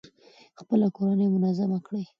خپله 0.59 0.87
کورنۍ 0.97 1.27
منظمه 1.35 1.79
کړئ. 1.85 2.03